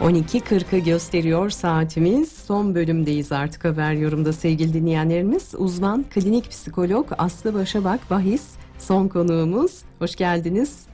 12.40'ı 0.00 0.78
gösteriyor 0.78 1.50
saatimiz. 1.50 2.32
Son 2.32 2.74
bölümdeyiz 2.74 3.32
artık 3.32 3.64
haber 3.64 3.92
yorumda 3.92 4.32
sevgili 4.32 4.72
dinleyenlerimiz. 4.72 5.54
Uzman 5.58 6.04
klinik 6.10 6.50
psikolog 6.50 7.06
Aslı 7.18 7.54
Başabak 7.54 8.00
Bahis 8.10 8.56
son 8.78 9.08
konuğumuz. 9.08 9.82
Hoş 9.98 10.16
geldiniz. 10.16 10.86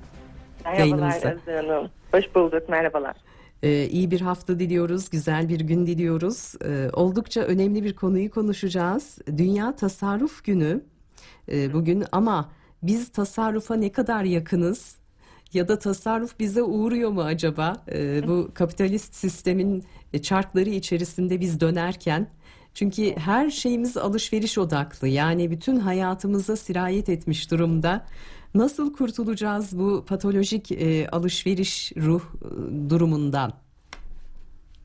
Merhabalar. 0.65 1.17
Özlem 1.17 1.39
Hanım. 1.47 1.91
Hoş 2.13 2.35
bulduk. 2.35 2.69
Merhabalar. 2.69 3.17
Ee, 3.63 3.85
iyi 3.85 4.11
bir 4.11 4.21
hafta 4.21 4.59
diliyoruz, 4.59 5.11
güzel 5.11 5.49
bir 5.49 5.61
gün 5.61 5.87
diliyoruz. 5.87 6.55
Ee, 6.65 6.89
oldukça 6.93 7.41
önemli 7.41 7.85
bir 7.85 7.97
konuyu 7.97 8.31
konuşacağız. 8.31 9.19
Dünya 9.37 9.77
Tasarruf 9.77 10.45
Günü 10.45 10.81
ee, 11.53 11.73
bugün 11.73 12.05
ama 12.13 12.53
biz 12.83 13.13
tasarrufa 13.13 13.75
ne 13.75 13.93
kadar 13.93 14.25
yakınız? 14.25 14.99
Ya 15.53 15.69
da 15.69 15.79
tasarruf 15.79 16.39
bize 16.39 16.63
uğruyor 16.63 17.11
mu 17.11 17.23
acaba? 17.23 17.77
Ee, 17.93 18.29
bu 18.29 18.51
kapitalist 18.55 19.15
sistemin 19.15 19.85
çarkları 20.23 20.71
içerisinde 20.71 21.41
biz 21.41 21.61
dönerken. 21.61 22.29
Çünkü 22.75 23.17
her 23.17 23.51
şeyimiz 23.51 23.97
alışveriş 23.97 24.59
odaklı. 24.59 25.09
Yani 25.09 25.51
bütün 25.51 25.77
hayatımıza 25.77 26.57
sirayet 26.57 27.09
etmiş 27.09 27.51
durumda. 27.51 28.07
Nasıl 28.55 28.93
kurtulacağız 28.93 29.79
bu 29.79 30.05
patolojik 30.09 30.73
e, 30.73 31.09
alışveriş 31.09 31.93
ruh 31.97 32.23
e, 32.23 32.91
durumundan? 32.91 33.53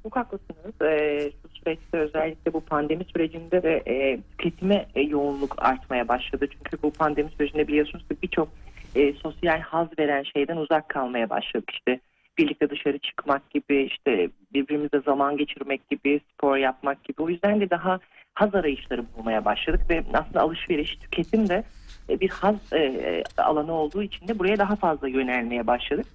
Çok 0.03 0.15
haklısınız. 0.15 0.81
Ee, 0.81 1.31
şu 1.41 1.49
süreçte 1.59 1.97
özellikle 1.97 2.53
bu 2.53 2.61
pandemi 2.61 3.03
sürecinde 3.03 3.63
de 3.63 3.83
e, 3.87 4.19
tüketime 4.37 4.85
e, 4.95 5.01
yoğunluk 5.01 5.55
artmaya 5.57 6.07
başladı. 6.07 6.47
Çünkü 6.51 6.83
bu 6.83 6.91
pandemi 6.91 7.29
sürecinde 7.29 7.67
biliyorsunuz 7.67 8.07
ki 8.07 8.15
birçok 8.23 8.49
e, 8.95 9.13
sosyal 9.13 9.59
haz 9.59 9.87
veren 9.99 10.23
şeyden 10.23 10.57
uzak 10.57 10.89
kalmaya 10.89 11.29
başladık. 11.29 11.69
İşte 11.73 11.99
birlikte 12.37 12.69
dışarı 12.69 12.97
çıkmak 12.99 13.49
gibi, 13.49 13.83
işte 13.83 14.29
birbirimizle 14.53 14.99
zaman 14.99 15.37
geçirmek 15.37 15.89
gibi, 15.89 16.21
spor 16.33 16.57
yapmak 16.57 17.03
gibi. 17.03 17.21
O 17.21 17.29
yüzden 17.29 17.61
de 17.61 17.69
daha 17.69 17.99
haz 18.33 18.55
arayışları 18.55 19.03
bulmaya 19.17 19.45
başladık 19.45 19.81
ve 19.89 20.03
aslında 20.13 20.41
alışveriş, 20.41 20.95
tüketim 20.95 21.49
de 21.49 21.63
e, 22.09 22.19
bir 22.19 22.29
haz 22.29 22.55
e, 22.73 23.23
alanı 23.37 23.73
olduğu 23.73 24.03
için 24.03 24.27
de 24.27 24.39
buraya 24.39 24.57
daha 24.57 24.75
fazla 24.75 25.07
yönelmeye 25.07 25.67
başladık. 25.67 26.05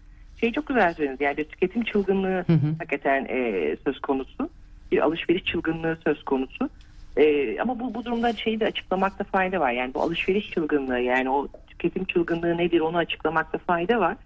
Şey 0.41 0.53
çok 0.53 0.67
güzel 0.67 0.95
söylediniz 0.95 1.21
yani 1.21 1.45
tüketim 1.45 1.85
çılgınlığı 1.85 2.45
Hı 2.47 2.53
hı. 2.53 2.75
hakikaten 2.79 3.27
e, 3.29 3.77
söz 3.85 4.01
konusu. 4.01 4.51
Bir 4.93 4.99
alışveriş 4.99 5.45
çılgınlığı 5.45 5.97
söz 6.05 6.25
konusu. 6.25 6.71
E, 7.17 7.57
ama 7.61 7.81
bu, 7.81 7.95
bu 7.95 8.05
durumda 8.05 8.33
şeyi 8.33 8.61
de 8.61 8.67
açıklamakta 8.67 9.25
fayda 9.25 9.61
var. 9.61 9.71
Yani 9.71 9.95
bu 9.95 10.03
alışveriş 10.03 10.51
çılgınlığı 10.51 11.01
yani 11.01 11.31
o 11.31 11.49
tüketim 11.67 12.05
çılgınlığı 12.05 12.59
nedir 12.59 12.81
onu 12.81 12.97
açıklamakta 12.97 13.59
fayda 13.59 14.01
var. 14.01 14.17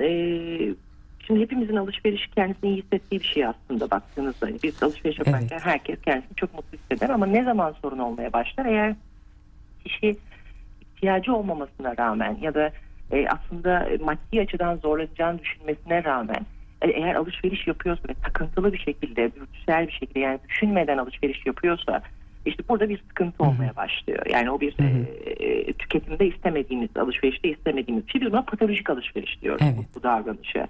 E, 0.00 0.08
şimdi 1.26 1.40
hepimizin 1.40 1.76
alışveriş 1.76 2.26
kendisini 2.26 2.70
iyi 2.70 2.82
hissettiği 2.82 3.20
bir 3.20 3.26
şey 3.26 3.46
aslında 3.46 3.90
baktığınızda. 3.90 4.46
Hani 4.46 4.58
biz 4.62 4.82
alışveriş 4.82 5.18
yaparken 5.18 5.48
Evet. 5.50 5.66
herkes 5.66 6.02
kendisini 6.02 6.36
çok 6.36 6.54
mutlu 6.54 6.78
hisseder 6.78 7.08
ama 7.08 7.26
ne 7.26 7.44
zaman 7.44 7.74
sorun 7.82 7.98
olmaya 7.98 8.32
başlar? 8.32 8.66
Eğer 8.66 8.94
kişi 9.84 10.16
ihtiyacı 10.80 11.34
olmamasına 11.34 11.96
rağmen 11.96 12.38
ya 12.40 12.54
da 12.54 12.72
e, 13.12 13.26
aslında 13.28 13.88
maddi 14.00 14.40
açıdan 14.40 14.74
zorlanacağını 14.74 15.38
düşünmesine 15.38 16.04
rağmen 16.04 16.46
e, 16.82 16.90
eğer 16.90 17.14
alışveriş 17.14 17.66
yapıyorsa 17.66 18.08
ve 18.08 18.14
takıntılı 18.14 18.72
bir 18.72 18.78
şekilde, 18.78 19.34
dürtüsel 19.34 19.86
bir 19.86 19.92
şekilde 19.92 20.20
yani 20.20 20.38
düşünmeden 20.48 20.98
alışveriş 20.98 21.46
yapıyorsa 21.46 22.02
işte 22.46 22.62
burada 22.68 22.88
bir 22.88 22.98
sıkıntı 22.98 23.44
olmaya 23.44 23.76
başlıyor. 23.76 24.26
Yani 24.30 24.50
o 24.50 24.60
bir 24.60 24.78
hı. 24.78 24.84
e, 25.26 25.72
tüketimde 25.72 26.26
istemediğimiz, 26.26 26.96
alışverişte 26.96 27.48
istemediğimiz 27.48 28.04
şey. 28.08 28.20
Biz 28.20 28.32
buna 28.32 28.42
patolojik 28.42 28.90
alışveriş 28.90 29.42
diyoruz 29.42 29.62
Evet. 29.64 29.74
bu, 29.78 29.98
bu 29.98 30.02
davranışa. 30.02 30.68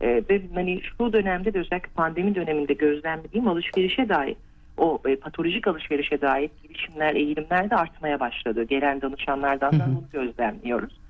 E, 0.00 0.22
ve 0.30 0.42
hani 0.54 0.80
şu 0.82 1.12
dönemde 1.12 1.54
de 1.54 1.58
özellikle 1.58 1.90
pandemi 1.94 2.34
döneminde 2.34 2.72
gözlemlediğim 2.72 3.48
alışverişe 3.48 4.08
dair 4.08 4.36
o 4.76 5.00
e, 5.06 5.16
patolojik 5.16 5.68
alışverişe 5.68 6.20
dair 6.20 6.50
girişimler, 6.62 7.14
eğilimler 7.14 7.70
de 7.70 7.76
artmaya 7.76 8.20
başladı. 8.20 8.64
Gelen 8.64 9.02
danışanlardan 9.02 9.72
da 9.72 9.86
bunu 9.86 10.04
gözlemliyoruz. 10.12 11.00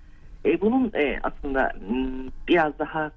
E, 0.44 0.60
bunun 0.60 0.92
e, 0.94 1.18
aslında 1.22 1.72
biraz 2.48 2.78
daha 2.78 3.10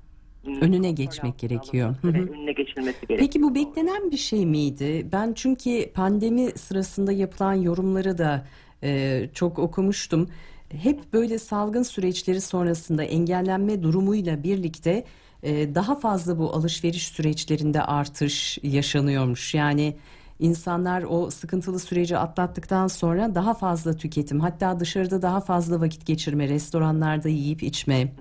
Önüne 0.61 0.91
geçmek 0.91 1.39
gerekiyor. 1.39 1.95
Hı 2.01 2.07
hı. 2.07 2.11
Evet, 2.17 2.29
önüne 2.29 2.51
geçilmesi 2.51 2.99
gerekiyor. 2.99 3.19
Peki 3.19 3.41
bu 3.41 3.55
beklenen 3.55 4.11
bir 4.11 4.17
şey 4.17 4.45
miydi? 4.45 5.07
Ben 5.11 5.33
çünkü 5.33 5.91
pandemi 5.93 6.51
sırasında 6.51 7.11
yapılan 7.11 7.53
yorumları 7.53 8.17
da 8.17 8.45
e, 8.83 9.21
çok 9.33 9.59
okumuştum. 9.59 10.29
Hep 10.69 11.13
böyle 11.13 11.39
salgın 11.39 11.83
süreçleri 11.83 12.41
sonrasında 12.41 13.03
engellenme 13.03 13.83
durumuyla 13.83 14.43
birlikte 14.43 15.03
e, 15.43 15.75
daha 15.75 15.95
fazla 15.95 16.39
bu 16.39 16.53
alışveriş 16.53 17.07
süreçlerinde 17.07 17.81
artış 17.81 18.59
yaşanıyormuş. 18.63 19.53
Yani 19.53 19.95
insanlar 20.39 21.03
o 21.03 21.29
sıkıntılı 21.29 21.79
süreci 21.79 22.17
atlattıktan 22.17 22.87
sonra 22.87 23.35
daha 23.35 23.53
fazla 23.53 23.97
tüketim, 23.97 24.39
hatta 24.39 24.79
dışarıda 24.79 25.21
daha 25.21 25.39
fazla 25.39 25.81
vakit 25.81 26.05
geçirme, 26.05 26.49
restoranlarda 26.49 27.29
yiyip 27.29 27.63
içme. 27.63 28.13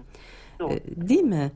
Doğru. 0.59 0.73
E, 0.73 1.09
değil 1.09 1.23
mi? 1.23 1.53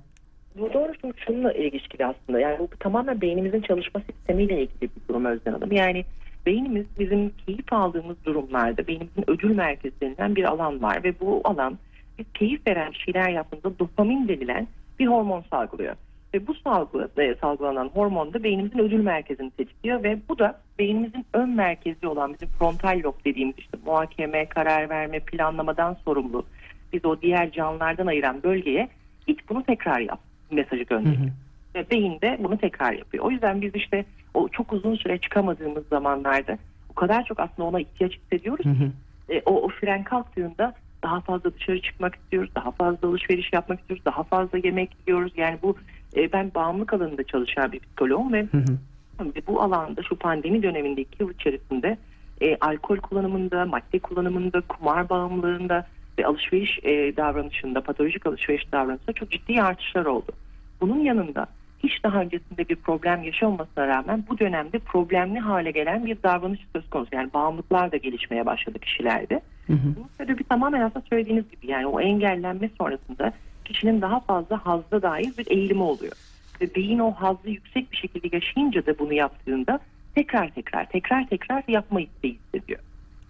Bu 0.58 0.72
doğru 0.72 0.92
şu- 1.00 1.14
şununla 1.26 1.52
ilişkili 1.52 2.06
aslında. 2.06 2.40
Yani 2.40 2.58
bu 2.58 2.68
tamamen 2.80 3.20
beynimizin 3.20 3.60
çalışma 3.60 4.00
sistemiyle 4.00 4.62
ilgili 4.62 4.82
bir 4.82 5.08
durum 5.08 5.24
Özden 5.24 5.52
Hanım. 5.52 5.72
Yani 5.72 6.04
beynimiz 6.46 6.86
bizim 6.98 7.32
keyif 7.46 7.72
aldığımız 7.72 8.16
durumlarda 8.24 8.86
beynimizin 8.86 9.24
ödül 9.30 9.54
merkezlerinden 9.54 10.36
bir 10.36 10.44
alan 10.44 10.82
var 10.82 11.04
ve 11.04 11.20
bu 11.20 11.40
alan 11.44 11.78
biz 12.18 12.26
keyif 12.34 12.66
veren 12.66 12.90
şeyler 12.90 13.30
yaptığımızda 13.30 13.78
dopamin 13.78 14.28
denilen 14.28 14.66
bir 14.98 15.06
hormon 15.06 15.44
salgılıyor. 15.50 15.96
Ve 16.34 16.46
bu 16.46 16.54
salgı, 16.54 17.08
e, 17.18 17.34
salgılanan 17.34 17.88
hormon 17.88 18.32
da 18.32 18.42
beynimizin 18.42 18.78
ödül 18.78 19.00
merkezini 19.00 19.50
tetikliyor 19.50 20.02
ve 20.02 20.18
bu 20.28 20.38
da 20.38 20.60
beynimizin 20.78 21.26
ön 21.32 21.50
merkezi 21.50 22.06
olan 22.06 22.32
bizim 22.32 22.48
frontal 22.48 23.00
lob 23.04 23.24
dediğimiz 23.24 23.58
işte 23.58 23.78
muhakeme, 23.86 24.46
karar 24.46 24.88
verme, 24.90 25.20
planlamadan 25.20 25.96
sorumlu 26.04 26.46
biz 26.92 27.04
o 27.04 27.22
diğer 27.22 27.50
canlılardan 27.50 28.06
ayıran 28.06 28.42
bölgeye 28.42 28.88
git 29.26 29.48
bunu 29.48 29.62
tekrar 29.62 30.00
yap 30.00 30.20
mesajı 30.50 30.82
gönderiyor. 30.82 31.30
Ve 31.74 31.90
beyin 31.90 32.20
de 32.20 32.38
bunu 32.40 32.58
tekrar 32.58 32.92
yapıyor. 32.92 33.24
O 33.24 33.30
yüzden 33.30 33.62
biz 33.62 33.74
işte 33.74 34.04
o 34.34 34.48
çok 34.48 34.72
uzun 34.72 34.94
süre 34.94 35.18
çıkamadığımız 35.18 35.84
zamanlarda 35.88 36.58
o 36.90 36.94
kadar 36.94 37.24
çok 37.24 37.40
aslında 37.40 37.68
ona 37.68 37.80
ihtiyaç 37.80 38.12
hissediyoruz. 38.12 38.66
Hı. 38.66 38.92
E, 39.34 39.42
o, 39.46 39.62
o 39.62 39.68
fren 39.68 40.04
kalktığında 40.04 40.74
daha 41.02 41.20
fazla 41.20 41.54
dışarı 41.54 41.82
çıkmak 41.82 42.14
istiyoruz, 42.14 42.50
daha 42.54 42.70
fazla 42.70 43.08
alışveriş 43.08 43.52
yapmak 43.52 43.80
istiyoruz, 43.80 44.04
daha 44.04 44.22
fazla 44.22 44.58
yemek 44.58 44.90
yiyoruz. 45.06 45.32
Yani 45.36 45.58
bu 45.62 45.76
e, 46.16 46.32
ben 46.32 46.54
bağımlılık 46.54 46.92
alanında 46.92 47.24
çalışan 47.24 47.72
bir 47.72 47.80
psikoloğum 47.80 48.32
ve 48.32 48.42
Hı 48.42 48.58
hı. 48.58 49.32
bu 49.46 49.62
alanda 49.62 50.02
şu 50.02 50.16
pandemi 50.16 50.62
döneminde 50.62 51.00
iki 51.00 51.22
yıl 51.22 51.30
içerisinde 51.30 51.98
e, 52.40 52.56
alkol 52.56 52.96
kullanımında, 52.96 53.64
madde 53.64 53.98
kullanımında, 53.98 54.60
kumar 54.60 55.08
bağımlılığında 55.08 55.86
ve 56.18 56.26
alışveriş 56.26 56.78
e, 56.82 57.16
davranışında, 57.16 57.80
patolojik 57.80 58.26
alışveriş 58.26 58.72
davranışında 58.72 59.12
çok 59.12 59.30
ciddi 59.30 59.62
artışlar 59.62 60.06
oldu. 60.06 60.32
Bunun 60.80 61.00
yanında 61.00 61.46
hiç 61.78 62.04
daha 62.04 62.20
öncesinde 62.20 62.68
bir 62.68 62.76
problem 62.76 63.22
yaşamamasına 63.22 63.86
rağmen 63.86 64.24
bu 64.28 64.38
dönemde 64.38 64.78
problemli 64.78 65.38
hale 65.38 65.70
gelen 65.70 66.06
bir 66.06 66.22
davranış 66.22 66.60
söz 66.72 66.90
konusu. 66.90 67.10
Yani 67.12 67.32
bağımlılıklar 67.34 67.92
da 67.92 67.96
gelişmeye 67.96 68.46
başladı 68.46 68.78
kişilerde. 68.78 69.40
Hı 69.66 69.72
hı. 69.72 69.96
Bunun 69.96 70.08
sebebi 70.18 70.44
tamamen 70.44 70.80
aslında 70.80 71.04
söylediğiniz 71.10 71.50
gibi 71.50 71.70
yani 71.70 71.86
o 71.86 72.00
engellenme 72.00 72.70
sonrasında 72.78 73.32
kişinin 73.64 74.02
daha 74.02 74.20
fazla 74.20 74.66
hazda 74.66 75.02
dair 75.02 75.32
bir 75.38 75.46
eğilimi 75.50 75.82
oluyor. 75.82 76.12
Ve 76.60 76.74
beyin 76.74 76.98
o 76.98 77.12
hazzı 77.12 77.50
yüksek 77.50 77.92
bir 77.92 77.96
şekilde 77.96 78.36
yaşayınca 78.36 78.86
da 78.86 78.98
bunu 78.98 79.12
yaptığında 79.12 79.80
tekrar 80.14 80.50
tekrar 80.50 80.88
tekrar 80.88 81.28
tekrar 81.28 81.62
yapma 81.68 82.00
isteği 82.00 82.38
hissediyor. 82.38 82.80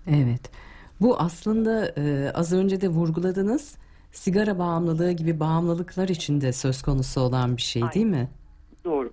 Evet. 0.07 0.51
Bu 1.01 1.17
aslında 1.19 1.87
e, 1.97 2.33
az 2.35 2.53
önce 2.53 2.81
de 2.81 2.89
vurguladınız. 2.89 3.79
Sigara 4.11 4.59
bağımlılığı 4.59 5.13
gibi 5.13 5.41
bağımlılıklar 5.41 6.09
içinde 6.09 6.53
söz 6.53 6.83
konusu 6.83 7.21
olan 7.21 7.57
bir 7.57 7.63
şey 7.63 7.83
Aynen. 7.83 7.95
değil 7.95 8.07
mi? 8.07 8.29
Doğru. 8.85 9.11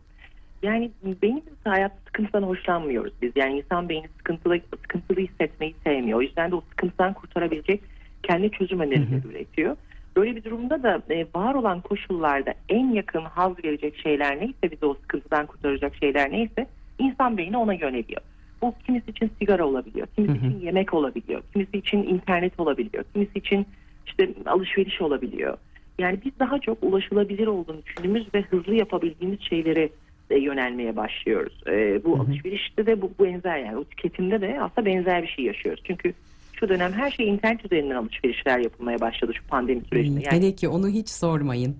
Yani 0.64 0.92
beynimiz 1.22 1.54
hayat 1.63 1.92
sıkıntıdan 2.06 2.44
hoşlanmıyoruz 2.44 3.13
biz. 3.22 3.31
Yani 3.36 3.57
insan 3.57 3.90
beyni 3.90 4.07
sıkıntılı, 4.18 4.60
sıkıntılı 4.81 5.19
hissetmeyi 5.19 5.75
sevmiyor. 5.84 6.19
O 6.19 6.22
yüzden 6.22 6.52
de 6.52 6.56
o 6.56 6.62
sıkıntıdan 6.69 7.13
kurtarabilecek 7.13 7.81
kendi 8.24 8.52
çözüm 8.52 8.80
önerileri 8.80 9.28
üretiyor. 9.28 9.78
Böyle 10.16 10.36
bir 10.36 10.44
durumda 10.44 10.84
da 10.84 11.02
e, 11.10 11.28
var 11.36 11.54
olan 11.54 11.81
koşullarda 11.81 12.54
en 12.69 12.92
yakın 12.92 13.25
haz 13.25 13.63
verecek 13.63 13.98
şeyler 13.98 14.40
neyse 14.40 14.72
bizi 14.72 14.86
o 14.86 14.94
sıkıntıdan 14.94 15.46
kurtaracak 15.46 15.96
şeyler 15.96 16.31
neyse 16.31 16.68
insan 17.00 17.38
beyni 17.38 17.57
ona 17.57 17.74
yöneliyor. 17.74 18.22
Bu 18.63 18.75
kimisi 18.86 19.12
için 19.12 19.31
sigara 19.39 19.65
olabiliyor, 19.68 20.07
kimisi 20.15 20.38
için 20.38 20.60
yemek 20.60 20.94
olabiliyor, 20.94 21.44
kimisi 21.54 21.77
için 21.77 22.04
internet 22.04 22.60
olabiliyor, 22.60 23.04
kimisi 23.13 23.39
için 23.39 23.68
işte 24.06 24.30
alışveriş 24.45 25.01
olabiliyor. 25.01 25.57
Yani 26.00 26.19
biz 26.25 26.31
daha 26.39 26.60
çok 26.60 26.77
ulaşılabilir 26.83 27.48
olduğunu 27.48 27.83
düşündüğümüz 27.86 28.33
ve 28.33 28.42
hızlı 28.42 28.75
yapabildiğimiz 28.75 29.42
şeylere 29.42 29.89
yönelmeye 30.30 30.95
başlıyoruz. 30.95 31.63
E, 31.68 32.04
bu 32.04 32.13
Hı 32.13 32.18
hı. 32.18 32.24
alışverişte 32.24 32.86
de 32.86 33.01
bu, 33.01 33.12
bu 33.19 33.24
benzer 33.24 33.57
yani 33.57 33.77
o 33.77 33.83
tüketimde 33.83 34.42
de 34.42 34.62
aslında 34.62 34.86
benzer 34.86 35.24
bir 35.24 35.27
şey 35.27 35.45
yaşıyoruz. 35.45 35.83
Çünkü 35.88 36.13
şu 36.54 36.69
dönem 36.69 36.94
her 36.94 37.12
şey 37.12 37.27
internet 37.27 37.66
üzerinden 37.66 37.95
alışverişler 37.95 38.59
yapılmaya 38.59 39.01
başladı 39.01 39.33
şu 39.33 39.48
pandemi 39.48 39.81
sürecinde. 39.81 40.21
Yani... 40.25 40.38
Hele 40.38 40.56
ki 40.56 40.68
onu 40.68 40.88
hiç 40.88 41.09
sormayın. 41.09 41.77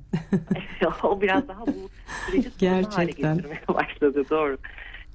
o 1.03 1.21
biraz 1.21 1.47
daha 1.47 1.68
bu 1.68 1.89
süreci 2.25 2.50
sorun 2.59 2.83
hale 2.83 3.12
getirmeye 3.12 3.68
başladı 3.68 4.24
doğru. 4.29 4.57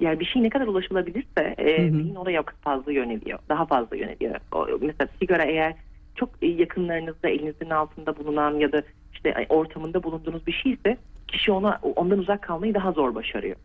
Yani 0.00 0.20
bir 0.20 0.24
şey 0.24 0.42
ne 0.42 0.50
kadar 0.50 0.66
ulaşılabilirse 0.66 1.54
e, 1.58 1.66
beyin 1.66 2.14
oraya 2.14 2.42
fazla 2.60 2.92
yöneliyor. 2.92 3.38
Daha 3.48 3.66
fazla 3.66 3.96
yöneliyor. 3.96 4.34
O, 4.52 4.66
mesela 4.80 5.08
sigara 5.20 5.44
eğer 5.44 5.74
çok 6.14 6.30
yakınlarınızda 6.42 7.28
elinizin 7.28 7.70
altında 7.70 8.16
bulunan 8.16 8.54
ya 8.54 8.72
da 8.72 8.82
işte 9.12 9.46
ortamında 9.48 10.02
bulunduğunuz 10.02 10.46
bir 10.46 10.52
şeyse 10.52 10.96
kişi 11.28 11.52
ona 11.52 11.80
ondan 11.82 12.18
uzak 12.18 12.42
kalmayı 12.42 12.74
daha 12.74 12.92
zor 12.92 13.14
başarıyor. 13.14 13.56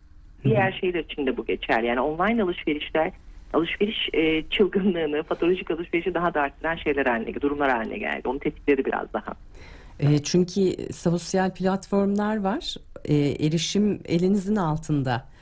Diğer 0.43 0.71
şeyler 0.71 0.99
için 0.99 1.25
de 1.25 1.37
bu 1.37 1.45
geçer. 1.45 1.83
Yani 1.83 2.01
online 2.01 2.43
alışverişler 2.43 3.11
alışveriş 3.53 4.09
e, 4.13 4.43
çılgınlığını, 4.49 5.23
patolojik 5.23 5.71
alışverişi 5.71 6.13
daha 6.13 6.33
da 6.33 6.41
arttıran 6.41 6.75
şeyler 6.75 7.05
haline, 7.05 7.41
durumlar 7.41 7.71
haline 7.71 7.97
geldi. 7.97 8.27
Onu 8.27 8.39
tetikledi 8.39 8.85
biraz 8.85 9.13
daha. 9.13 9.33
E, 9.99 10.23
çünkü 10.23 10.93
sosyal 10.93 11.53
platformlar 11.53 12.37
var. 12.37 12.75
E, 13.05 13.15
erişim 13.15 13.99
elinizin 14.05 14.55
altında. 14.55 15.32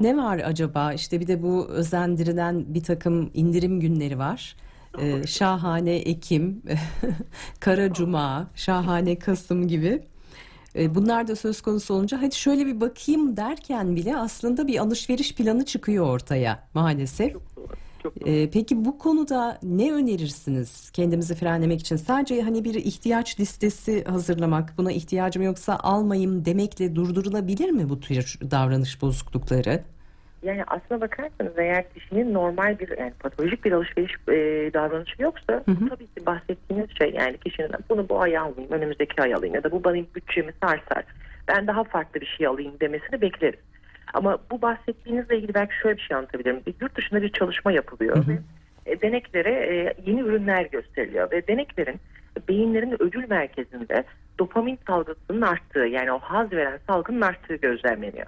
Ne 0.00 0.16
var 0.16 0.38
acaba? 0.38 0.92
İşte 0.92 1.20
bir 1.20 1.26
de 1.26 1.42
bu 1.42 1.66
özendirilen 1.68 2.74
bir 2.74 2.82
takım 2.82 3.30
indirim 3.34 3.80
günleri 3.80 4.18
var. 4.18 4.56
Ee, 5.00 5.26
şahane 5.26 5.96
Ekim, 5.96 6.62
Kara 7.60 7.92
Cuma, 7.92 8.50
Şahane 8.54 9.18
Kasım 9.18 9.68
gibi. 9.68 10.02
Ee, 10.76 10.94
bunlar 10.94 11.28
da 11.28 11.36
söz 11.36 11.60
konusu 11.60 11.94
olunca 11.94 12.22
hadi 12.22 12.34
şöyle 12.34 12.66
bir 12.66 12.80
bakayım 12.80 13.36
derken 13.36 13.96
bile 13.96 14.16
aslında 14.16 14.66
bir 14.66 14.78
alışveriş 14.78 15.34
planı 15.34 15.64
çıkıyor 15.64 16.06
ortaya 16.06 16.68
maalesef. 16.74 17.32
Çok 17.32 17.56
doğru. 17.56 17.72
Ee, 18.26 18.50
peki 18.52 18.84
bu 18.84 18.98
konuda 18.98 19.58
ne 19.62 19.92
önerirsiniz 19.92 20.90
kendimizi 20.90 21.34
frenlemek 21.34 21.80
için? 21.80 21.96
Sadece 21.96 22.42
hani 22.42 22.64
bir 22.64 22.74
ihtiyaç 22.74 23.40
listesi 23.40 24.04
hazırlamak, 24.04 24.74
buna 24.78 24.92
ihtiyacım 24.92 25.42
yoksa 25.42 25.78
almayayım 25.82 26.44
demekle 26.44 26.96
durdurulabilir 26.96 27.70
mi 27.70 27.88
bu 27.88 28.00
tür 28.00 28.38
davranış 28.50 29.02
bozuklukları? 29.02 29.80
Yani 30.42 30.64
aslına 30.64 31.00
bakarsanız 31.00 31.58
eğer 31.58 31.92
kişinin 31.94 32.34
normal 32.34 32.78
bir 32.78 32.98
yani 32.98 33.12
patolojik 33.20 33.64
bir 33.64 33.72
alışveriş 33.72 34.12
e, 34.28 34.70
davranışı 34.74 35.22
yoksa 35.22 35.52
hı 35.52 35.72
hı. 35.72 35.88
tabii 35.88 36.06
ki 36.06 36.26
bahsettiğiniz 36.26 36.90
şey 36.98 37.10
yani 37.10 37.38
kişinin 37.38 37.70
bunu 37.90 38.08
bu 38.08 38.20
ay 38.20 38.38
alayım 38.38 38.70
önümüzdeki 38.70 39.22
ay 39.22 39.34
alayım 39.34 39.54
ya 39.54 39.64
da 39.64 39.70
bu 39.70 39.84
benim 39.84 40.06
bütçemi 40.14 40.52
sarsar 40.62 41.04
ben 41.48 41.66
daha 41.66 41.84
farklı 41.84 42.20
bir 42.20 42.34
şey 42.38 42.46
alayım 42.46 42.72
demesini 42.80 43.20
bekleriz. 43.20 43.60
Ama 44.14 44.38
bu 44.50 44.62
bahsettiğinizle 44.62 45.36
ilgili 45.36 45.54
belki 45.54 45.72
şöyle 45.82 45.96
bir 45.96 46.02
şey 46.02 46.16
anlatabilirim. 46.16 46.60
Bir 46.66 46.74
yurt 46.80 46.96
dışında 46.96 47.22
bir 47.22 47.32
çalışma 47.32 47.72
yapılıyor 47.72 48.16
hı 48.16 48.20
hı. 48.20 48.30
ve 48.30 48.38
e, 48.86 49.00
deneklere 49.00 49.50
e, 49.50 49.94
yeni 50.06 50.20
ürünler 50.20 50.66
gösteriliyor 50.66 51.30
ve 51.30 51.46
deneklerin 51.46 52.00
beyinlerin 52.48 53.02
ödül 53.02 53.28
merkezinde 53.28 54.04
dopamin 54.38 54.78
salgısının 54.86 55.42
arttığı 55.42 55.86
yani 55.86 56.12
o 56.12 56.18
haz 56.18 56.52
veren 56.52 56.78
salgının 56.86 57.20
arttığı 57.20 57.54
gözlemleniyor. 57.54 58.26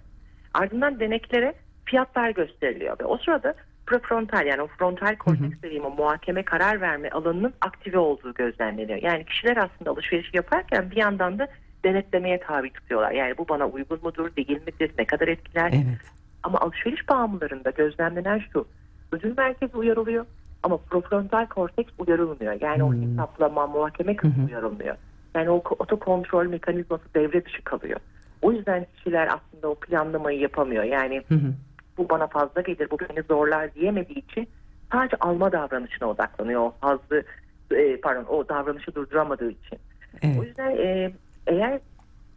Ardından 0.54 1.00
deneklere 1.00 1.54
fiyatlar 1.84 2.30
gösteriliyor 2.30 3.00
ve 3.00 3.04
o 3.04 3.18
sırada 3.18 3.54
prefrontal 3.86 4.46
yani 4.46 4.62
o 4.62 4.66
frontal 4.66 5.16
korteks 5.16 5.62
dediğim 5.62 5.84
o 5.84 5.90
muhakeme 5.90 6.42
karar 6.42 6.80
verme 6.80 7.10
alanının 7.10 7.54
aktive 7.60 7.98
olduğu 7.98 8.34
gözlemleniyor. 8.34 9.02
Yani 9.02 9.24
kişiler 9.24 9.56
aslında 9.56 9.90
alışveriş 9.90 10.34
yaparken 10.34 10.90
bir 10.90 10.96
yandan 10.96 11.38
da 11.38 11.48
denetlemeye 11.84 12.40
tabi 12.40 12.72
tutuyorlar. 12.72 13.10
Yani 13.10 13.38
bu 13.38 13.48
bana 13.48 13.66
uygun 13.66 13.98
mudur, 14.02 14.36
değil 14.36 14.60
midir, 14.66 14.90
ne 14.98 15.04
kadar 15.04 15.28
etkiler. 15.28 15.70
Evet. 15.74 15.98
Ama 16.42 16.60
alışveriş 16.60 17.08
bağımlılarında 17.08 17.70
gözlemlenen 17.70 18.42
şu, 18.52 18.66
ödül 19.12 19.36
merkezi 19.36 19.76
uyarılıyor 19.76 20.26
ama 20.62 20.76
prefrontal 20.76 21.46
korteks 21.46 21.92
uyarılmıyor. 21.98 22.60
Yani 22.60 22.78
hmm. 22.78 22.86
o 22.86 22.94
hesaplama, 22.94 23.66
muhakeme 23.66 24.16
kısmı 24.16 24.44
uyarılmıyor. 24.44 24.96
Yani 25.34 25.50
o 25.50 25.54
otokontrol 25.54 26.46
mekanizması 26.46 27.04
devre 27.14 27.44
dışı 27.44 27.64
kalıyor. 27.64 28.00
O 28.42 28.52
yüzden 28.52 28.86
kişiler 28.96 29.26
aslında 29.26 29.68
o 29.68 29.74
planlamayı 29.74 30.40
yapamıyor. 30.40 30.84
Yani 30.84 31.22
hı 31.28 31.34
hı 31.34 31.52
bu 31.98 32.08
bana 32.08 32.26
fazla 32.26 32.60
gelir, 32.60 32.90
bu 32.90 32.98
beni 32.98 33.22
zorlar 33.22 33.74
diyemediği 33.74 34.18
için 34.18 34.48
sadece 34.92 35.16
alma 35.16 35.52
davranışına 35.52 36.08
odaklanıyor. 36.08 36.60
O 36.60 36.74
hazlı, 36.80 37.22
e, 37.70 38.00
pardon 38.00 38.24
o 38.28 38.48
davranışı 38.48 38.94
durduramadığı 38.94 39.50
için. 39.50 39.78
Evet. 40.22 40.38
O 40.40 40.42
yüzden 40.42 40.70
e, 40.70 41.12
eğer 41.46 41.80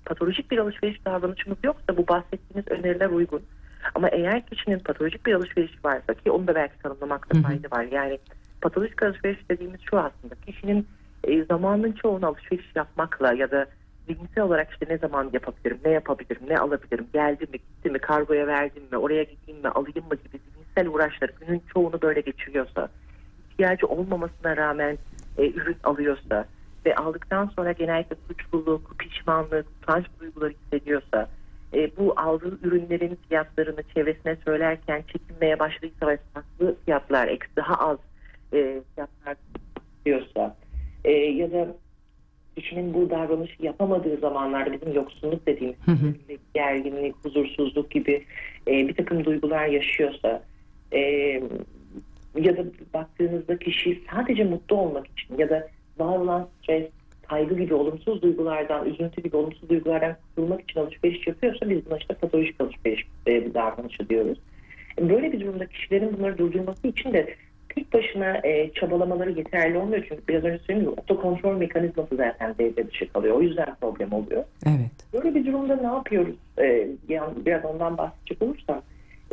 patolojik 0.05 0.51
bir 0.51 0.57
alışveriş 0.57 1.05
davranışımız 1.05 1.57
yoksa 1.63 1.97
bu 1.97 2.07
bahsettiğiniz 2.07 2.67
öneriler 2.67 3.09
uygun. 3.09 3.41
Ama 3.95 4.07
eğer 4.09 4.45
kişinin 4.45 4.79
patolojik 4.79 5.25
bir 5.25 5.33
alışveriş 5.33 5.85
varsa 5.85 6.13
ki 6.13 6.31
onu 6.31 6.47
da 6.47 6.55
belki 6.55 6.77
tanımlamakta 6.77 7.41
fayda 7.41 7.67
var. 7.71 7.83
Yani 7.83 8.19
patolojik 8.61 9.03
alışveriş 9.03 9.49
dediğimiz 9.49 9.81
şu 9.89 9.97
aslında 9.97 10.35
kişinin 10.45 10.87
e, 11.23 11.43
zamanın 11.43 11.91
çoğunu 11.91 12.27
alışveriş 12.27 12.65
yapmakla 12.75 13.33
ya 13.33 13.51
da 13.51 13.65
zihinsel 14.07 14.43
olarak 14.43 14.71
işte 14.71 14.85
ne 14.89 14.97
zaman 14.97 15.29
yapabilirim, 15.33 15.79
ne 15.85 15.91
yapabilirim, 15.91 16.41
ne 16.47 16.57
alabilirim, 16.57 17.07
geldi 17.13 17.45
mi, 17.51 17.51
gitti 17.51 17.89
mi, 17.89 17.99
kargoya 17.99 18.47
verdim 18.47 18.83
mi, 18.91 18.97
oraya 18.97 19.23
gideyim 19.23 19.61
mi, 19.61 19.69
alayım 19.69 20.05
mı 20.09 20.15
gibi 20.15 20.39
zihinsel 20.51 20.87
uğraşlar 20.87 21.31
günün 21.41 21.61
çoğunu 21.73 22.01
böyle 22.01 22.21
geçiriyorsa, 22.21 22.89
ihtiyacı 23.51 23.87
olmamasına 23.87 24.57
rağmen 24.57 24.97
e, 25.37 25.51
ürün 25.51 25.77
alıyorsa 25.83 26.45
ve 26.85 26.95
aldıktan 26.95 27.51
sonra 27.55 27.71
genellikle 27.71 28.15
suçluluk, 28.27 28.95
pişmanlık, 28.99 29.65
utanç 29.81 30.05
duyguları 30.19 30.53
hissediyorsa, 30.53 31.29
e, 31.73 31.97
bu 31.97 32.13
aldığı 32.17 32.59
ürünlerin 32.63 33.17
fiyatlarını 33.29 33.83
çevresine 33.93 34.35
söylerken 34.45 35.03
çekinmeye 35.13 35.59
başladıysa 35.59 36.07
ve 36.07 36.17
farklı 36.33 36.75
fiyatlar, 36.85 37.37
daha 37.55 37.73
az 37.73 37.97
e, 38.53 38.81
fiyatlar 38.95 39.35
diyorsa 40.05 40.55
e, 41.05 41.11
ya 41.11 41.51
da 41.51 41.67
kişinin 42.55 42.93
bu 42.93 43.09
davranışı 43.09 43.63
yapamadığı 43.63 44.17
zamanlarda 44.17 44.73
bizim 44.73 44.93
yoksunluk 44.93 45.47
dediğimiz 45.47 45.77
hı 45.85 45.91
hı. 45.91 46.13
gerginlik, 46.53 47.15
huzursuzluk 47.23 47.91
gibi 47.91 48.25
e, 48.67 48.71
bir 48.71 48.95
takım 48.95 49.25
duygular 49.25 49.65
yaşıyorsa 49.65 50.43
e, 50.93 50.99
ya 52.35 52.57
da 52.57 52.65
baktığınızda 52.93 53.59
kişi 53.59 54.03
sadece 54.11 54.43
mutlu 54.43 54.75
olmak 54.75 55.07
için 55.07 55.37
ya 55.37 55.49
da 55.49 55.67
var 55.99 56.17
olan 56.19 56.47
stres, 56.63 56.89
kaygı 57.29 57.55
gibi 57.55 57.73
olumsuz 57.73 58.21
duygulardan, 58.21 58.89
üzüntü 58.89 59.21
gibi 59.21 59.37
olumsuz 59.37 59.69
duygulardan 59.69 60.15
kurtulmak 60.15 60.61
için 60.61 60.79
alışveriş 60.79 61.27
yapıyorsa 61.27 61.69
biz 61.69 61.85
buna 61.85 61.97
işte 61.97 62.13
patolojik 62.13 62.61
alışveriş 62.61 63.07
e, 63.27 63.53
davranışı 63.53 64.09
diyoruz. 64.09 64.37
Böyle 64.99 65.31
bir 65.31 65.39
durumda 65.39 65.65
kişilerin 65.65 66.17
bunları 66.17 66.37
durdurması 66.37 66.87
için 66.87 67.13
de 67.13 67.35
tek 67.75 67.93
başına 67.93 68.37
e, 68.37 68.71
çabalamaları 68.71 69.31
yeterli 69.31 69.77
olmuyor. 69.77 70.05
Çünkü 70.09 70.21
biraz 70.27 70.43
önce 70.43 70.63
söylediğim 70.63 70.91
gibi 70.91 71.01
otokontrol 71.01 71.57
mekanizması 71.57 72.15
zaten 72.15 72.55
devre 72.59 72.87
dışı 72.87 73.13
kalıyor. 73.13 73.35
O 73.35 73.41
yüzden 73.41 73.75
problem 73.81 74.13
oluyor. 74.13 74.43
Evet. 74.65 74.91
Böyle 75.13 75.35
bir 75.35 75.45
durumda 75.45 75.75
ne 75.75 75.87
yapıyoruz? 75.87 76.35
E, 76.57 76.87
yani 77.09 77.33
biraz 77.45 77.65
ondan 77.65 77.97
bahsedecek 77.97 78.41
olursam 78.41 78.81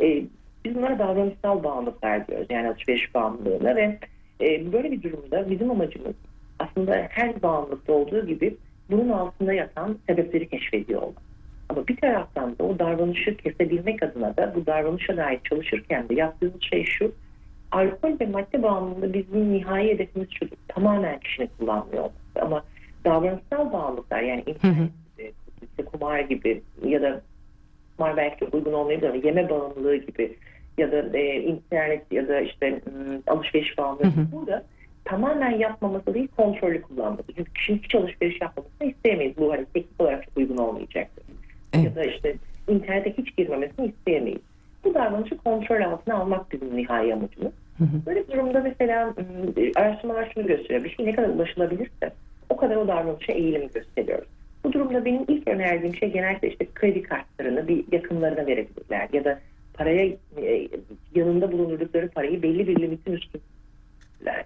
e, 0.01 0.23
biz 0.65 0.75
bunlara 0.75 0.99
davranışsal 0.99 1.63
bağımlılıklar 1.63 2.27
diyoruz. 2.27 2.47
Yani 2.49 2.69
alışveriş 2.69 3.15
bağımlılığına 3.15 3.75
ve 3.75 3.97
e, 4.41 4.73
böyle 4.73 4.91
bir 4.91 5.03
durumda 5.03 5.49
bizim 5.49 5.71
amacımız 5.71 6.15
aslında 6.63 7.07
her 7.09 7.41
bağımlılıkta 7.41 7.93
olduğu 7.93 8.27
gibi 8.27 8.57
bunun 8.91 9.09
altında 9.09 9.53
yatan 9.53 9.97
sebepleri 10.07 10.49
keşfediyor 10.49 11.01
olmak. 11.01 11.23
Ama 11.69 11.87
bir 11.87 11.97
taraftan 11.97 12.57
da 12.57 12.63
o 12.63 12.79
davranışı 12.79 13.37
kesebilmek 13.37 14.03
adına 14.03 14.37
da 14.37 14.53
bu 14.55 14.65
davranışa 14.65 15.17
dair 15.17 15.39
çalışırken 15.49 16.09
de 16.09 16.13
yaptığımız 16.13 16.61
şey 16.61 16.85
şu 16.85 17.11
alkol 17.71 18.19
ve 18.19 18.25
madde 18.25 18.63
bağımlılığı 18.63 19.13
bizim 19.13 19.53
nihai 19.53 19.89
hedefimiz 19.89 20.29
şu 20.39 20.45
tamamen 20.67 21.19
kişinin 21.19 21.49
kullanmıyor 21.59 22.03
olması. 22.03 22.41
Ama 22.41 22.63
davranışsal 23.05 23.73
bağımlılıklar 23.73 24.21
yani 24.21 24.43
internet 24.47 24.91
gibi, 25.17 25.31
işte 25.61 25.85
kumar 25.85 26.19
gibi 26.19 26.61
ya 26.85 27.01
da 27.01 27.21
kumar 27.97 28.17
belki 28.17 28.45
uygun 28.45 28.73
olmayabilir 28.73 29.09
ama 29.09 29.17
yeme 29.23 29.49
bağımlılığı 29.49 29.95
gibi 29.95 30.37
ya 30.77 30.91
da 30.91 31.17
e, 31.17 31.41
internet 31.41 32.11
ya 32.11 32.27
da 32.27 32.41
işte 32.41 32.81
alışveriş 33.27 33.77
bağımlılığı 33.77 34.31
burada 34.31 34.63
tamamen 35.05 35.51
yapmaması 35.51 36.13
değil 36.13 36.27
kontrollü 36.37 36.81
kullanması. 36.81 37.33
Çünkü 37.35 37.53
kişinin 37.53 37.77
hiç 37.77 37.95
alışveriş 37.95 38.41
yapmamasını 38.41 38.87
isteyemeyiz. 38.87 39.37
Bu 39.37 39.51
hani 39.51 39.65
teknik 39.65 40.01
olarak 40.01 40.25
çok 40.25 40.37
uygun 40.37 40.57
olmayacaktır. 40.57 41.23
Evet. 41.73 41.85
Ya 41.85 41.95
da 41.95 42.03
işte 42.03 42.35
internete 42.67 43.13
hiç 43.17 43.35
girmemesini 43.35 43.87
isteyemeyiz. 43.87 44.41
Bu 44.83 44.93
davranışı 44.93 45.37
kontrol 45.37 45.81
altına 45.81 46.15
almak 46.15 46.51
bizim 46.51 46.77
nihai 46.77 47.13
amacımız. 47.13 47.53
Böyle 48.05 48.27
bir 48.27 48.33
durumda 48.33 48.59
mesela 48.59 49.07
ıı, 49.07 49.71
araştırmalar 49.75 50.31
şunu 50.33 50.47
gösteriyor. 50.47 50.83
Bir 50.83 50.89
şey 50.89 51.05
ne 51.05 51.15
kadar 51.15 51.29
ulaşılabilirse 51.29 52.13
o 52.49 52.57
kadar 52.57 52.75
o 52.75 52.87
davranışa 52.87 53.33
eğilim 53.33 53.69
gösteriyoruz. 53.73 54.27
Bu 54.63 54.73
durumda 54.73 55.05
benim 55.05 55.23
ilk 55.27 55.47
önerdiğim 55.47 55.95
şey 55.95 56.11
genellikle 56.11 56.49
işte 56.49 56.67
kredi 56.75 57.03
kartlarını 57.03 57.67
bir 57.67 57.83
yakınlarına 57.91 58.47
verebilirler 58.47 59.09
ya 59.13 59.25
da 59.25 59.39
paraya 59.73 60.05
e, 60.37 60.67
yanında 61.15 61.51
bulundurdukları 61.51 62.09
parayı 62.09 62.43
belli 62.43 62.67
bir 62.67 62.81
limitin 62.81 63.11
üstündeler. 63.11 64.45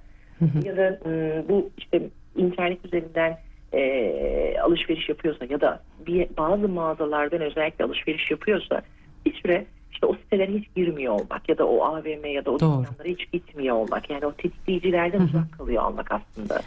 Ya 0.63 0.77
da 0.77 0.99
ıı, 1.05 1.45
bu 1.49 1.69
işte 1.77 2.01
internet 2.35 2.85
üzerinden 2.85 3.37
e, 3.73 4.59
alışveriş 4.63 5.09
yapıyorsa 5.09 5.45
ya 5.45 5.61
da 5.61 5.81
bir 6.07 6.27
bazı 6.37 6.69
mağazalardan 6.69 7.41
özellikle 7.41 7.85
alışveriş 7.85 8.31
yapıyorsa 8.31 8.81
bir 9.25 9.33
süre 9.33 9.65
işte 9.91 10.05
o 10.05 10.15
sitelere 10.15 10.53
hiç 10.53 10.75
girmiyor 10.75 11.13
olmak 11.13 11.49
ya 11.49 11.57
da 11.57 11.67
o 11.67 11.83
AVM 11.83 12.25
ya 12.25 12.45
da 12.45 12.51
o 12.51 12.59
Doğru. 12.59 12.81
dükkanlara 12.81 13.07
hiç 13.07 13.31
gitmiyor 13.31 13.75
olmak. 13.75 14.09
Yani 14.09 14.25
o 14.25 14.31
tetikleyicilerden 14.31 15.21
uzak 15.21 15.51
kalıyor 15.57 15.83
olmak 15.83 16.11
aslında. 16.11 16.61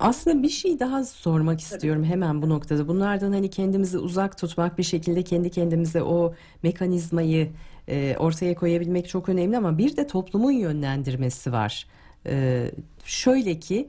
Aslında 0.00 0.42
bir 0.42 0.48
şey 0.48 0.80
daha 0.80 1.04
sormak 1.04 1.60
istiyorum 1.60 2.04
hemen 2.04 2.42
bu 2.42 2.48
noktada. 2.48 2.88
Bunlardan 2.88 3.32
hani 3.32 3.50
kendimizi 3.50 3.98
uzak 3.98 4.38
tutmak 4.38 4.78
bir 4.78 4.82
şekilde 4.82 5.22
kendi 5.22 5.50
kendimize 5.50 6.02
o 6.02 6.34
mekanizmayı 6.62 7.48
e, 7.88 8.16
ortaya 8.18 8.54
koyabilmek 8.54 9.08
çok 9.08 9.28
önemli 9.28 9.56
ama 9.56 9.78
bir 9.78 9.96
de 9.96 10.06
toplumun 10.06 10.52
yönlendirmesi 10.52 11.52
var. 11.52 11.86
E, 12.28 12.70
şöyle 13.04 13.60
ki 13.60 13.88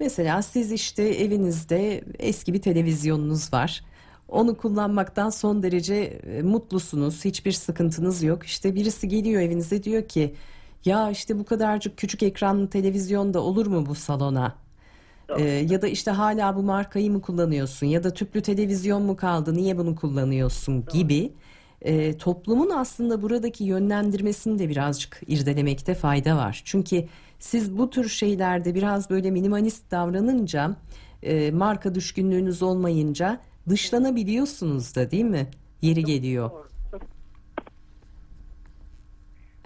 mesela 0.00 0.42
siz 0.42 0.72
işte 0.72 1.02
evinizde 1.02 2.04
eski 2.18 2.52
bir 2.52 2.62
televizyonunuz 2.62 3.52
var. 3.52 3.84
Onu 4.28 4.56
kullanmaktan 4.56 5.30
son 5.30 5.62
derece 5.62 5.94
e, 5.94 6.42
mutlusunuz. 6.42 7.24
Hiçbir 7.24 7.52
sıkıntınız 7.52 8.22
yok. 8.22 8.44
İşte 8.46 8.74
birisi 8.74 9.08
geliyor 9.08 9.42
evinize 9.42 9.82
diyor 9.82 10.08
ki 10.08 10.34
ya 10.84 11.10
işte 11.10 11.38
bu 11.38 11.44
kadarcık 11.44 11.96
küçük 11.96 12.22
ekranlı 12.22 12.70
televizyonda 12.70 13.40
olur 13.40 13.66
mu 13.66 13.86
bu 13.86 13.94
salona? 13.94 14.54
Doğru. 15.28 15.40
Ee, 15.40 15.44
ya 15.44 15.82
da 15.82 15.88
işte 15.88 16.10
hala 16.10 16.56
bu 16.56 16.62
markayı 16.62 17.10
mı 17.10 17.20
kullanıyorsun 17.20 17.86
ya 17.86 18.04
da 18.04 18.14
tüplü 18.14 18.42
televizyon 18.42 19.02
mu 19.02 19.16
kaldı 19.16 19.54
niye 19.54 19.78
bunu 19.78 19.96
kullanıyorsun 19.96 20.84
gibi 20.92 21.32
e, 21.82 22.18
toplumun 22.18 22.70
aslında 22.70 23.22
buradaki 23.22 23.64
yönlendirmesini 23.64 24.58
de 24.58 24.68
birazcık 24.68 25.20
irdelemekte 25.26 25.94
fayda 25.94 26.36
var. 26.36 26.62
Çünkü 26.64 27.04
siz 27.38 27.78
bu 27.78 27.90
tür 27.90 28.08
şeylerde 28.08 28.74
biraz 28.74 29.10
böyle 29.10 29.30
minimalist 29.30 29.90
davranınca 29.90 30.76
e, 31.22 31.50
marka 31.50 31.94
düşkünlüğünüz 31.94 32.62
olmayınca 32.62 33.40
dışlanabiliyorsunuz 33.68 34.96
da 34.96 35.10
değil 35.10 35.24
mi? 35.24 35.46
Yeri 35.82 36.04
geliyor. 36.04 36.50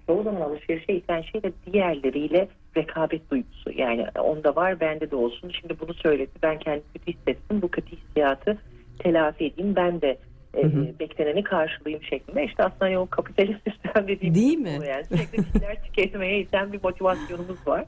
Çoğu 0.07 0.23
zaman 0.23 0.41
alışverişe 0.41 0.93
iten 0.93 1.23
şey 1.23 1.43
de 1.43 1.53
diğerleriyle 1.73 2.49
rekabet 2.77 3.31
duygusu. 3.31 3.71
Yani 3.77 4.07
onda 4.19 4.57
var 4.57 4.81
bende 4.81 5.11
de 5.11 5.17
olsun. 5.17 5.53
Şimdi 5.61 5.81
bunu 5.81 5.95
söyledi. 5.95 6.31
Ben 6.43 6.59
kendimi 6.59 6.85
kötü 6.93 7.13
hissettim. 7.13 7.63
Bu 7.63 7.69
kötü 7.69 7.97
hissiyatı 7.97 8.59
telafi 8.99 9.45
edeyim. 9.45 9.77
Ben 9.77 10.01
de 10.01 10.19
e, 10.55 10.63
Hı 10.63 10.67
hı. 10.67 10.87
bekleneni 11.01 11.43
karşılayayım 11.43 12.05
şeklinde. 12.05 12.45
İşte 12.45 12.65
aslında 12.65 13.01
o 13.01 13.07
kapitalist 13.07 13.61
sistem 13.71 14.09
dediğimiz 14.09 14.41
Değil 14.41 14.59
mi? 14.59 14.87
yani. 14.89 15.05
Sürekli 15.05 15.59
şeyler 15.59 15.83
tüketmeye 15.85 16.41
iten 16.41 16.73
bir 16.73 16.81
motivasyonumuz 16.83 17.67
var. 17.67 17.85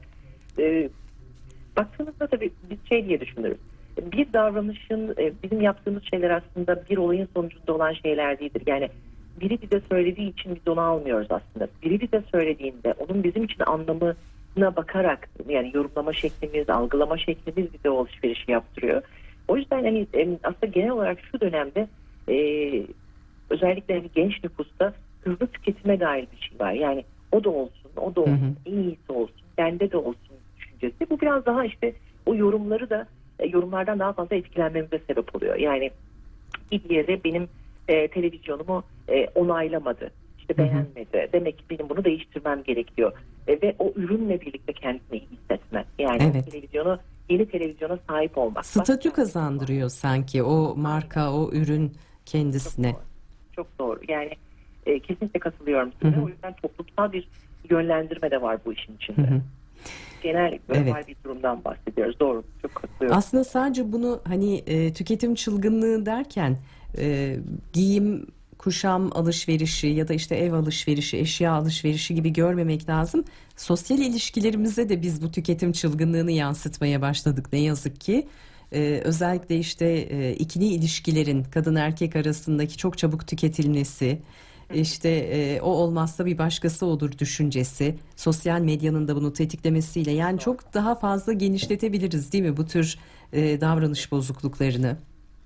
E, 0.59 0.89
baktığınızda 1.77 2.27
tabii 2.27 2.51
biz 2.69 2.77
şey 2.89 3.07
diye 3.07 3.21
düşünürüz. 3.21 3.57
Bir 4.11 4.33
davranışın 4.33 5.15
e, 5.17 5.31
bizim 5.43 5.61
yaptığımız 5.61 6.03
şeyler 6.03 6.29
aslında 6.29 6.83
bir 6.89 6.97
olayın 6.97 7.29
sonucunda 7.33 7.73
olan 7.73 7.93
şeyler 7.93 8.39
değildir. 8.39 8.63
Yani 8.67 8.89
biri 9.41 9.61
bize 9.61 9.81
söylediği 9.89 10.29
için 10.33 10.55
biz 10.55 10.67
onu 10.67 10.81
almıyoruz 10.81 11.27
aslında. 11.29 11.67
Biri 11.83 12.01
bize 12.01 12.23
söylediğinde 12.31 12.93
onun 12.93 13.23
bizim 13.23 13.43
için 13.43 13.63
anlamına 13.65 14.75
bakarak 14.75 15.29
yani 15.49 15.71
yorumlama 15.73 16.13
şeklimiz, 16.13 16.69
algılama 16.69 17.17
şeklimiz 17.17 17.73
bize 17.73 17.89
o 17.89 17.99
alışverişi 18.01 18.51
yaptırıyor. 18.51 19.01
O 19.47 19.57
yüzden 19.57 19.83
hani 19.83 20.07
aslında 20.43 20.65
genel 20.65 20.89
olarak 20.89 21.17
şu 21.31 21.41
dönemde 21.41 21.87
e, 22.29 22.35
özellikle 23.49 23.93
hani 23.97 24.09
genç 24.15 24.43
nüfusta 24.43 24.93
hızlı 25.21 25.47
tüketime 25.47 25.99
dair 25.99 26.27
bir 26.31 26.37
şey 26.49 26.59
var. 26.59 26.71
Yani 26.71 27.05
o 27.31 27.43
da 27.43 27.49
olsun, 27.49 27.91
o 27.97 28.15
da 28.15 28.21
olsun, 28.21 28.31
Hı 28.31 28.69
hı. 28.69 28.75
en 28.75 28.83
iyisi 28.83 29.11
olsun, 29.11 29.35
bende 29.57 29.91
de 29.91 29.97
olsun 29.97 30.35
düşüncesi. 30.57 31.09
Bu 31.09 31.21
biraz 31.21 31.45
daha 31.45 31.65
işte 31.65 31.93
o 32.25 32.35
yorumları 32.35 32.89
da 32.89 33.07
e, 33.39 33.47
yorumlardan 33.47 33.99
daha 33.99 34.13
fazla 34.13 34.35
etkilenmemize 34.35 34.99
sebep 35.07 35.35
oluyor. 35.35 35.55
Yani 35.55 35.91
bir 36.71 36.83
diğeri 36.89 37.23
benim 37.23 37.47
e, 37.87 38.07
televizyonumu 38.07 38.83
e, 39.09 39.27
onaylamadı. 39.35 40.11
İşte 40.39 40.57
Hı 40.57 40.61
hı. 40.61 40.65
beğenmedi. 40.65 41.29
Demek 41.33 41.57
ki 41.57 41.63
benim 41.69 41.89
bunu 41.89 42.03
değiştirmem 42.03 42.63
gerekiyor. 42.63 43.11
E, 43.47 43.61
ve 43.61 43.75
o 43.79 43.93
ürünle 43.95 44.41
birlikte 44.41 44.73
kendini 44.73 45.01
iyi 45.11 45.27
hissetme. 45.31 45.85
Yani 45.99 46.17
Evet. 46.33 46.51
televizyonu 46.51 46.99
yeni 47.29 47.45
televizyona 47.45 47.99
sahip 48.09 48.37
olmak. 48.37 48.65
Statü 48.65 49.09
Bak- 49.09 49.15
kazandırıyor 49.15 49.89
sanki 49.89 50.43
o 50.43 50.75
marka 50.75 51.33
o 51.33 51.51
ürün 51.51 51.91
kendisine. 52.25 52.95
Çok 53.55 53.79
doğru. 53.79 53.99
Yani 54.07 54.31
e, 54.85 54.99
kesinlikle 54.99 55.39
katılıyorum 55.39 55.91
size. 56.01 56.15
Hı 56.15 56.19
hı. 56.19 56.25
O 56.25 56.29
yüzden 56.29 56.53
toplumsal 56.53 57.11
bir 57.11 57.27
yönlendirme 57.69 58.31
de 58.31 58.41
var 58.41 58.57
bu 58.65 58.73
işin 58.73 58.95
içinde. 58.95 59.21
Hı 59.21 59.35
hı. 59.35 59.41
Genel 60.23 60.59
global 60.67 60.87
Evet. 60.87 61.07
bir 61.07 61.15
durumdan 61.23 61.63
bahsediyoruz. 61.63 62.19
Doğru. 62.19 62.43
Çok 62.61 62.75
katılıyorum. 62.75 63.17
Aslında 63.17 63.43
sadece 63.43 63.91
bunu 63.91 64.21
hani 64.23 64.55
e, 64.67 64.93
tüketim 64.93 65.35
çılgınlığı 65.35 66.05
derken 66.05 66.57
e, 66.97 67.37
giyim, 67.73 68.27
kuşam 68.57 69.11
alışverişi 69.17 69.87
ya 69.87 70.07
da 70.07 70.13
işte 70.13 70.35
ev 70.35 70.53
alışverişi, 70.53 71.17
eşya 71.17 71.51
alışverişi 71.51 72.15
gibi 72.15 72.33
görmemek 72.33 72.89
lazım. 72.89 73.25
Sosyal 73.55 73.99
ilişkilerimize 73.99 74.89
de 74.89 75.01
biz 75.01 75.23
bu 75.23 75.31
tüketim 75.31 75.71
çılgınlığını 75.71 76.31
yansıtmaya 76.31 77.01
başladık 77.01 77.47
ne 77.53 77.59
yazık 77.59 78.01
ki. 78.01 78.27
E, 78.75 79.01
özellikle 79.03 79.57
işte 79.57 79.85
e, 79.85 80.33
ikili 80.33 80.65
ilişkilerin 80.65 81.43
kadın 81.43 81.75
erkek 81.75 82.15
arasındaki 82.15 82.77
çok 82.77 82.97
çabuk 82.97 83.27
tüketilmesi, 83.27 84.19
işte 84.73 85.09
e, 85.09 85.61
o 85.61 85.69
olmazsa 85.69 86.25
bir 86.25 86.37
başkası 86.37 86.85
olur 86.85 87.17
düşüncesi, 87.17 87.95
sosyal 88.15 88.61
medyanın 88.61 89.07
da 89.07 89.15
bunu 89.15 89.33
tetiklemesiyle 89.33 90.11
yani 90.11 90.39
çok 90.39 90.73
daha 90.73 90.95
fazla 90.95 91.33
genişletebiliriz 91.33 92.33
değil 92.33 92.43
mi 92.43 92.57
bu 92.57 92.65
tür 92.65 92.99
e, 93.33 93.61
davranış 93.61 94.11
bozukluklarını? 94.11 94.97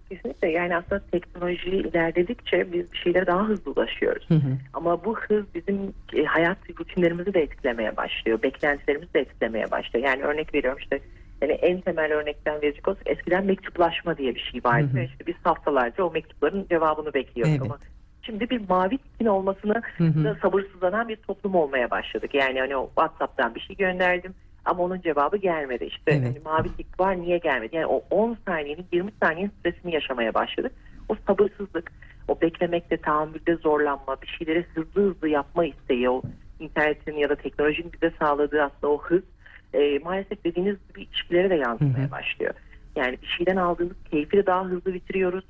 Kesinlikle. 0.10 0.48
Yani 0.50 0.76
aslında 0.76 1.02
teknoloji 1.12 1.70
ilerledikçe 1.70 2.74
biz 2.74 2.94
bir 2.94 2.98
şeylere 2.98 3.28
daha 3.28 3.48
hızlı 3.48 3.72
ulaşıyoruz. 3.72 4.30
Hı 4.30 4.34
hı. 4.34 4.58
Ama 4.74 5.06
bu 5.06 5.18
hız 5.20 5.46
bizim 5.56 5.94
e, 6.14 6.24
hayat 6.24 6.58
rutinlerimizi 6.80 7.34
de 7.34 7.42
etkilemeye 7.42 7.98
başlıyor. 7.98 8.42
Beklentilerimizi 8.44 9.14
de 9.14 9.20
etkilemeye 9.20 9.72
başlıyor. 9.72 10.06
Yani 10.06 10.24
örnek 10.24 10.54
veriyorum 10.54 10.80
işte 10.82 11.00
yani 11.42 11.52
en 11.52 11.82
temel 11.82 12.14
örnekten 12.14 12.62
verecek 12.62 12.88
olsak 12.88 13.04
eskiden 13.06 13.46
mektuplaşma 13.46 14.18
diye 14.18 14.36
bir 14.36 14.50
şey 14.52 14.62
vardı. 14.64 14.90
Hı 14.94 14.98
hı. 14.98 15.04
İşte 15.04 15.28
biz 15.28 15.36
haftalarca 15.44 16.04
o 16.04 16.12
mektupların 16.12 16.66
cevabını 16.70 17.14
bekliyorduk 17.14 17.56
Evet. 17.56 17.62
ama 17.62 17.78
şimdi 18.22 18.50
bir 18.50 18.70
mavi 18.70 18.98
tikin 18.98 19.26
olmasını 19.26 19.82
Hı 19.98 20.04
hı. 20.04 20.38
sabırsızlanan 20.42 21.08
bir 21.08 21.16
toplum 21.16 21.56
olmaya 21.56 21.92
başladık. 21.92 22.34
Yani 22.34 22.60
hani 22.60 22.78
o 22.78 22.88
WhatsApp'tan 22.88 23.56
bir 23.56 23.60
şey 23.60 23.76
gönderdim 23.76 24.34
ama 24.66 24.84
onun 24.84 25.02
cevabı 25.02 25.38
gelmedi. 25.38 25.86
İşte 25.86 26.12
Evet. 26.12 26.26
hani 26.26 26.40
mavi 26.46 26.76
tik 26.78 27.00
var 27.00 27.22
niye 27.22 27.38
gelmedi? 27.38 27.76
Yani 27.76 27.86
o 27.86 28.04
10 28.10 28.38
saniyenin 28.48 28.86
20 28.92 29.12
saniyenin 29.24 29.52
stresini 29.60 29.94
yaşamaya 29.94 30.34
başladık. 30.34 30.72
O 31.10 31.16
sabırsızlık, 31.28 31.92
o 32.28 32.42
beklemekte, 32.42 32.98
tahammülde 32.98 33.56
zorlanma, 33.56 34.22
bir 34.22 34.28
şeyleri 34.28 34.66
hızlı 34.76 35.02
hızlı 35.02 35.30
yapma 35.30 35.66
isteği, 35.66 36.10
o 36.10 36.22
internetin 36.60 37.18
ya 37.18 37.30
da 37.30 37.36
teknolojinin 37.36 37.94
bize 37.94 38.14
sağladığı 38.20 38.64
aslında 38.64 38.94
o 38.94 39.02
hız 39.02 39.24
e, 39.74 40.00
maalesef 40.00 40.44
dediğiniz 40.44 40.78
gibi 40.90 41.02
ilişkilere 41.04 41.50
de 41.50 41.56
yansımaya 41.56 42.12
başlıyor. 42.12 42.54
Yani 42.96 43.18
bir 43.22 43.28
şeyden 43.28 43.56
aldığımız 43.56 43.96
keyfi 44.12 44.38
de 44.38 44.46
daha 44.46 44.66
hızlı 44.66 44.94
bitiriyoruz. 44.94 45.46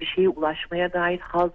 Bir 0.00 0.06
şeye 0.06 0.28
ulaşmaya 0.28 0.92
dair 0.92 1.18
haz, 1.18 1.50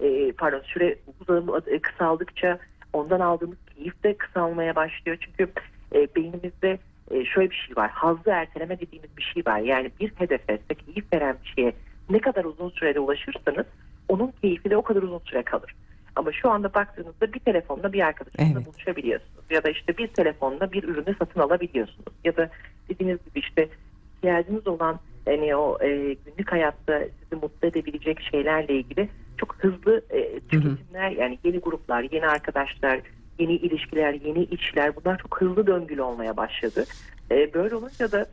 e, 0.00 0.32
pardon 0.32 0.60
süre 0.60 0.96
uzam- 1.20 1.62
e, 1.74 1.78
kısaldıkça 1.78 2.58
ondan 2.92 3.20
aldığımız 3.20 3.58
keyif 3.76 4.04
de 4.04 4.16
kısalmaya 4.16 4.76
başlıyor. 4.76 5.18
Çünkü 5.20 5.52
e, 5.94 6.08
beynimizde 6.16 6.78
e, 7.10 7.24
şöyle 7.24 7.50
bir 7.50 7.56
şey 7.66 7.76
var. 7.76 7.90
Hazzı 7.90 8.30
erteleme 8.30 8.80
dediğimiz 8.80 9.16
bir 9.16 9.22
şey 9.22 9.42
var. 9.46 9.58
Yani 9.58 9.90
bir 10.00 10.12
hedefe, 10.18 10.58
keyif 10.58 11.12
veren 11.12 11.36
bir 11.44 11.52
şeye 11.56 11.72
ne 12.10 12.18
kadar 12.18 12.44
uzun 12.44 12.70
sürede 12.70 13.00
ulaşırsanız 13.00 13.66
onun 14.08 14.32
keyfi 14.42 14.70
de 14.70 14.76
o 14.76 14.82
kadar 14.82 15.02
uzun 15.02 15.18
süre 15.18 15.42
kalır. 15.42 15.74
Ama 16.16 16.32
şu 16.32 16.50
anda 16.50 16.74
baktığınızda 16.74 17.32
bir 17.32 17.38
telefonla 17.40 17.92
bir 17.92 18.00
arkadaşınızla 18.00 18.58
Evet. 18.58 18.66
buluşabiliyorsunuz. 18.66 19.44
Ya 19.50 19.64
da 19.64 19.70
işte 19.70 19.98
bir 19.98 20.08
telefonla 20.08 20.72
bir 20.72 20.84
ürünü 20.84 21.16
satın 21.18 21.40
alabiliyorsunuz. 21.40 22.14
Ya 22.24 22.36
da 22.36 22.50
dediğiniz 22.88 23.18
gibi 23.24 23.38
işte 23.38 23.68
ihtiyacınız 24.16 24.66
olan 24.66 25.00
hani 25.24 25.56
o 25.56 25.78
e, 25.82 25.88
günlük 25.96 26.52
hayatta 26.52 27.00
sizi 27.22 27.42
mutlu 27.42 27.68
edebilecek 27.68 28.20
şeylerle 28.20 28.74
ilgili 28.74 29.08
çok 29.38 29.54
hızlı 29.54 30.02
e, 30.10 30.40
tüketimler 30.40 31.10
yani 31.10 31.38
yeni 31.44 31.58
gruplar, 31.58 32.06
yeni 32.12 32.26
arkadaşlar, 32.26 33.00
yeni 33.38 33.52
ilişkiler, 33.52 34.12
yeni 34.12 34.44
işler 34.44 34.96
bunlar 34.96 35.18
çok 35.18 35.40
hızlı 35.40 35.66
döngülü 35.66 36.02
olmaya 36.02 36.36
başladı. 36.36 36.84
E, 37.30 37.54
böyle 37.54 37.74
olunca 37.74 38.12
da 38.12 38.26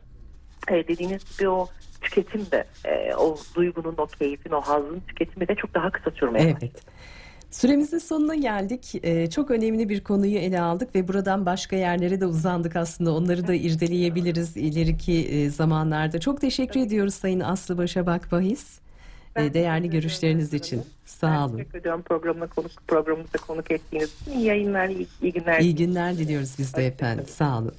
e, 0.68 0.88
dediğiniz 0.88 1.38
gibi 1.38 1.48
o 1.48 1.68
tüketim 2.00 2.50
de 2.50 2.64
e, 2.84 3.14
o 3.14 3.36
duygunun, 3.54 3.94
o 3.98 4.06
keyfin, 4.06 4.50
o 4.50 4.60
hazın 4.60 5.00
tüketimi 5.08 5.48
de 5.48 5.54
çok 5.54 5.74
daha 5.74 5.90
kısa 5.90 6.10
sürmeye 6.10 6.54
başladı. 6.54 6.70
Evet. 7.52 7.60
Süremizin 7.60 7.98
sonuna 7.98 8.34
geldik. 8.34 8.94
Ee, 9.02 9.30
çok 9.30 9.50
önemli 9.50 9.88
bir 9.88 10.04
konuyu 10.04 10.38
ele 10.38 10.60
aldık 10.60 10.94
ve 10.94 11.08
buradan 11.08 11.46
başka 11.46 11.76
yerlere 11.76 12.20
de 12.20 12.26
uzandık 12.26 12.76
aslında. 12.76 13.14
Onları 13.14 13.46
da 13.46 13.54
irdeleyebiliriz 13.54 14.56
ileriki 14.56 15.28
e, 15.28 15.50
zamanlarda. 15.50 16.20
Çok 16.20 16.40
teşekkür 16.40 16.80
ediyoruz 16.80 17.14
Sayın 17.14 17.40
Aslı 17.40 17.78
Başabak 17.78 18.32
Bahis. 18.32 18.78
Ben 19.36 19.44
e, 19.44 19.54
değerli 19.54 19.90
görüşleriniz 19.90 20.48
ederim. 20.48 20.62
için. 20.64 20.78
Ben 20.78 20.84
Sağ 21.04 21.46
olun. 21.46 21.56
Teşekkür 21.56 21.78
ediyorum 21.78 22.02
programına 22.02 22.46
konuk, 22.46 22.70
programımıza 22.88 23.38
konuk 23.38 23.70
ettiğiniz 23.70 24.10
için. 24.20 24.32
İyi 24.32 24.44
yayınlar, 24.44 24.88
iyi, 24.88 25.06
iyi 25.22 25.32
günler. 25.32 25.60
İyi 25.60 25.74
günler 25.74 26.18
diliyoruz 26.18 26.54
biz 26.58 26.74
de 26.74 26.86
efendim. 26.86 27.24
Sağ 27.28 27.58
olun. 27.58 27.72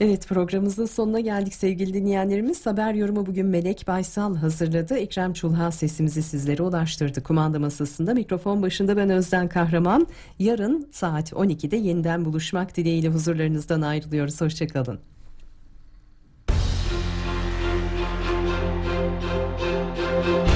Evet 0.00 0.28
programımızın 0.28 0.86
sonuna 0.86 1.20
geldik 1.20 1.54
sevgili 1.54 1.94
dinleyenlerimiz. 1.94 2.66
Haber 2.66 2.94
yorumu 2.94 3.26
bugün 3.26 3.46
Melek 3.46 3.84
Baysal 3.86 4.36
hazırladı. 4.36 4.96
Ekrem 4.98 5.32
Çulha 5.32 5.70
sesimizi 5.70 6.22
sizlere 6.22 6.62
ulaştırdı. 6.62 7.22
Kumanda 7.22 7.58
masasında 7.58 8.14
mikrofon 8.14 8.62
başında 8.62 8.96
ben 8.96 9.10
Özden 9.10 9.48
Kahraman. 9.48 10.06
Yarın 10.38 10.88
saat 10.92 11.32
12'de 11.32 11.76
yeniden 11.76 12.24
buluşmak 12.24 12.76
dileğiyle 12.76 13.08
huzurlarınızdan 13.08 13.82
ayrılıyoruz. 13.82 14.40
Hoşçakalın. 14.40 15.00